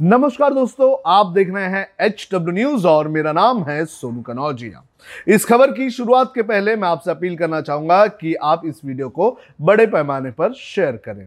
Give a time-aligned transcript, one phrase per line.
[0.00, 4.82] नमस्कार दोस्तों, आप देख रहे हैं एच डब्ल्यू न्यूज़ और मेरा नाम है सोनू कनौजिया।
[5.28, 9.08] इस खबर की शुरुआत के पहले मैं आपसे अपील करना चाहूँगा कि आप इस वीडियो
[9.08, 11.26] को बड़े पैमाने पर शेयर करें।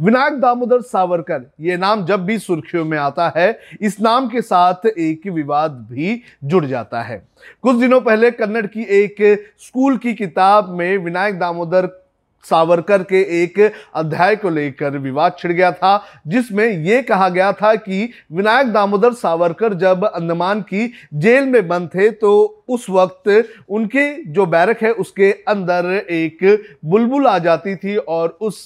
[0.00, 4.86] विनायक दामोदर सावरकर, ये नाम जब भी सुर्खियों में आता है, इस नाम के साथ
[4.86, 7.22] एक विवाद भी जुड़ जाता है।
[7.62, 9.22] कुछ दिनों पहले कन्नड़ की एक
[9.58, 11.86] स्कूल की किताब में विनायक दामोदर
[12.44, 13.58] सावरकर के एक
[13.94, 19.12] अध्याय को लेकर विवाद छिड़ गया था, जिसमें यह कहा गया था कि विनायक दामोदर
[19.14, 22.32] सावरकर जब अंडमान की जेल में बंद थे तो
[22.68, 23.28] उस वक्त
[23.68, 26.38] उनके जो बैरक है, उसके अंदर एक
[26.84, 28.64] बुलबुल आ जाती थी और उस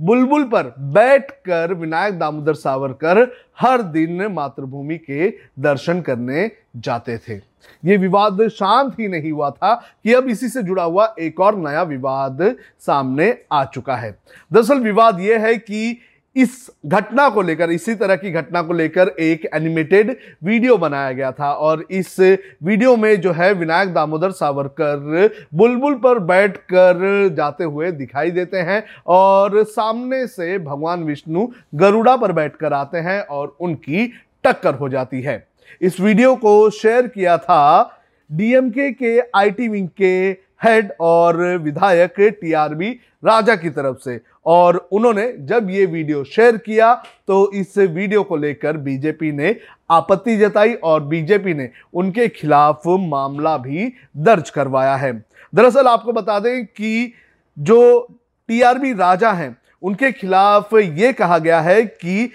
[0.00, 3.22] बुलबुल पर बैठकर विनायक दामोदर सावरकर
[3.60, 7.34] हर दिन मातृभूमि के दर्शन करने जाते थे।
[7.84, 11.56] ये विवाद शांत ही नहीं हुआ था कि अब इसी से जुड़ा हुआ एक और
[11.58, 12.42] नया विवाद
[12.80, 14.10] सामने आ चुका है।
[14.52, 15.98] दरअसल विवाद यह है कि
[16.38, 21.30] इस घटना को लेकर, इसी तरह की घटना को लेकर एक एनिमेटेड वीडियो बनाया गया
[21.32, 22.14] था और इस
[22.62, 28.82] वीडियो में जो है विनायक दामोदर सावरकर बुलबुल पर बैठकर जाते हुए दिखाई देते हैं
[29.06, 34.06] और सामने से भगवान विष्णु गरुड़ा पर बैठकर आते हैं और उनकी
[34.44, 35.46] टक्कर हो जाती है।
[35.80, 37.94] इस वीडियो को शेयर किया था
[38.30, 42.90] डीएमके के आईटी विंग के हेड और विधायक टीआरबी
[43.22, 46.94] राजा की तरफ़ से। और उन्होंने जब ये वीडियो शेयर किया
[47.28, 49.54] तो इस वीडियो को लेकर बीजेपी ने
[49.90, 55.12] आपत्ति जताई और बीजेपी ने उनके खिलाफ मामला भी दर्ज करवाया है।
[55.52, 57.12] दरअसल आपको बता दें कि
[57.56, 58.06] जो
[58.48, 62.30] टीआरबी राजा हैं, उनके खिलाफ ये कहा गया है कि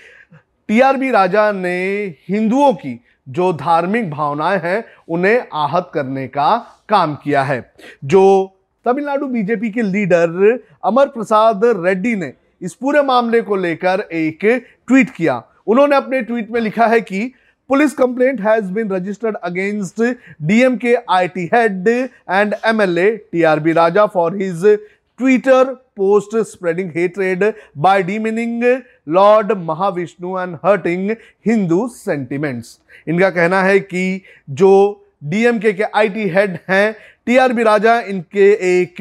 [0.74, 6.58] टीआरबी राजा ने हिंदुओं की जो धार्मिक भावनाएँ हैं, उन्हें आहत करने का
[6.90, 7.74] काम किया है।
[8.06, 8.54] जो
[8.86, 15.10] तमिलनाडु बीजेपी के लीडर अमर प्रसाद रेड्डी ने इस पूरे मामले को लेकर एक ट्वीट
[15.10, 17.34] किया। उन्होंने अपने ट्वीट में लिखा है कि,
[17.70, 21.88] police complaint has been registered against DM DMK IT head
[22.30, 24.66] and MLA TRB Raja for his
[25.18, 27.44] Twitter post spreading hatred
[27.86, 31.12] by demeaning lord Mahavishnu and hurting
[31.46, 34.72] Hindu sentiments इनका कहना है कि जो
[35.24, 36.96] डीएमके के आईटी हेड हैं
[37.26, 38.96] TRB Raja इनके एक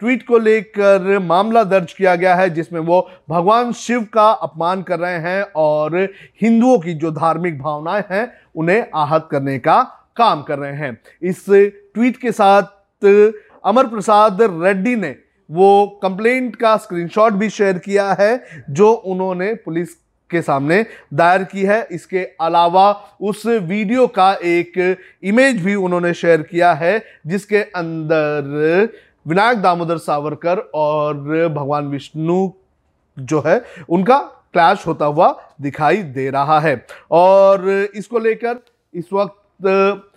[0.00, 4.98] tweet को लेकर मामला दर्ज किया गया है, जिसमें वो भगवान शिव का अपमान कर
[4.98, 5.96] रहे हैं और
[6.42, 9.82] हिंदुओं की जो धार्मिक भावनाएँ हैं, उन्हें आहत करने का
[10.16, 13.06] काम कर रहे हैं। इस ट्वीट के साथ
[13.64, 15.16] अमर प्रसाद रेड्डी ने
[15.50, 19.94] वो कंप्लेंट का स्क्रीनशॉट भी शेयर किया है, जो उन्होंने पुलिस
[20.30, 26.42] के सामने दायर की है। इसके अलावा उस वीडियो का एक इमेज भी उन्होंने शेयर
[26.42, 28.88] किया है, जिसके अंदर
[29.26, 31.14] विनायक दामोदर सावरकर और
[31.48, 32.50] भगवान विष्णु
[33.16, 34.18] जो है, उनका
[34.52, 38.58] क्लैश होता हुआ दिखाई दे रहा है। और इसको लेकर
[38.94, 40.07] इस वक्त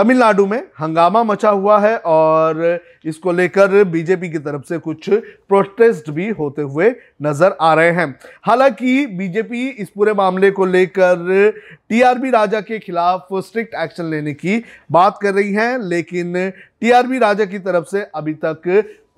[0.00, 2.58] तमिलनाडु में हंगामा मचा हुआ है और
[3.04, 6.88] इसको लेकर बीजेपी की तरफ़ से कुछ प्रोटेस्ट भी होते हुए
[7.22, 8.08] नज़र आ रहे हैं।
[8.42, 11.52] हालाँकि बीजेपी इस पूरे मामले को लेकर
[11.88, 14.62] टीआरबी राजा के खिलाफ स्ट्रिक्ट एक्शन लेने की
[14.92, 18.62] बात कर रही है, लेकिन टीआरबी राजा की तरफ़ से अभी तक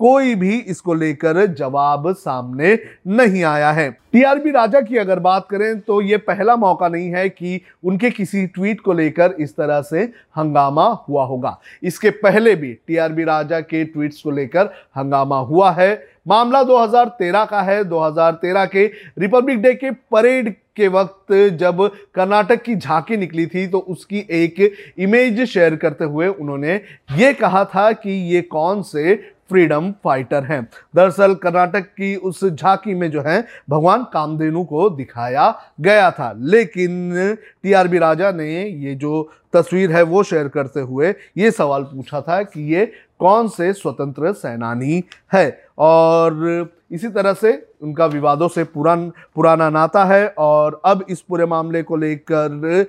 [0.03, 2.77] कोई भी इसको लेकर जवाब सामने
[3.09, 7.27] नहीं आया है। टीआरबी राजा की अगर बात करें तो यह पहला मौका नहीं है
[7.29, 10.01] कि उनके किसी ट्वीट को लेकर इस तरह से
[10.37, 15.93] हंगामा हुआ होगा। इसके पहले भी टीआरबी राजा के ट्वीट्स को लेकर हंगामा हुआ है।
[16.27, 18.85] मामला 2013 का है। 2013 के
[19.19, 21.81] रिपब्लिक डे के परेड के वक्त जब
[22.15, 24.59] कर्नाटक की झांकी निकली थी तो उसकी एक
[24.99, 26.73] इमेज शेयर करते हुए उन्होंने
[27.17, 29.13] ये कहा था कि ये कौन से
[29.53, 30.61] फ्रीडम फाइटर हैं।
[30.95, 35.47] दरअसल कर्नाटक की उस झांकी में जो है, भगवान कामधेनु को दिखाया
[35.81, 41.51] गया था। लेकिन टीआरबी राजा ने ये जो तस्वीर है वो शेयर करते हुए ये
[41.51, 42.91] सवाल पूछा था कि ये
[43.23, 45.03] कौन से स्वतंत्र सेनानी
[45.33, 45.49] है?
[45.79, 47.51] और इसी तरह से
[47.81, 52.85] उनका विवादों से पुरान, पुराना नाता है और अब इस पूरे मामले को लेकर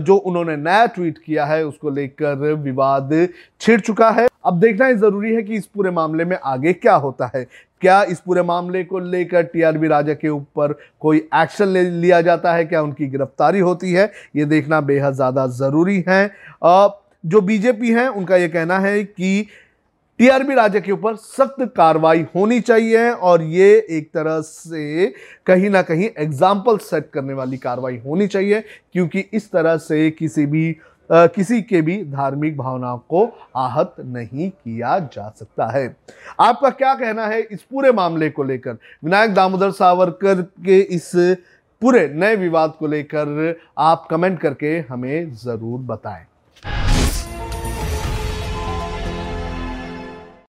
[0.00, 3.28] जो उन्होंने नया ट्वीट किया है, उसको लेकर विवाद
[3.60, 6.94] छिड़ चुका है। अब देखना ही ज़रूरी है कि इस पूरे मामले में आगे क्या
[6.96, 7.44] होता है।
[7.82, 12.52] क्या इस पूरे मामले को लेकर टीआरबी राजा के ऊपर कोई एक्शन ले, लिया जाता
[12.52, 12.64] है?
[12.64, 14.10] क्या उनकी गिरफ्तारी होती है?
[14.36, 16.26] ये देखना बेहद ज़्यादा ज़रूरी है।
[17.24, 19.46] जो बीजेपी है, उनका ये कहना है कि
[20.20, 25.06] टीआरबी राजा के ऊपर सख्त कार्रवाई होनी चाहिए और ये एक तरह से
[25.46, 28.60] कहीं ना कहीं एग्ज़ाम्पल सेट करने वाली कार्रवाई होनी चाहिए
[28.92, 30.76] क्योंकि इस तरह से किसी भी
[31.10, 33.24] आ, किसी के भी धार्मिक भावनाओं को
[33.56, 35.96] आहत नहीं किया जा सकता है।
[36.40, 38.76] आपका क्या कहना है इस पूरे मामले को लेकर?
[39.04, 41.10] विनायक दामोदर सावरकर के इस
[41.82, 46.24] पूरे नए विवाद को लेकर आप कमेंट करके हमें ज़रूर बताएँ।